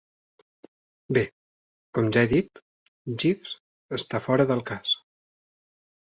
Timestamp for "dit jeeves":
2.31-3.51